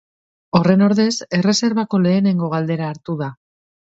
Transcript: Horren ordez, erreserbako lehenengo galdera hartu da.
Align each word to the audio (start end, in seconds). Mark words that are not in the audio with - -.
Horren 0.59 0.79
ordez, 0.85 1.03
erreserbako 1.41 2.01
lehenengo 2.05 2.51
galdera 2.55 2.91
hartu 2.95 3.19
da. 3.23 3.31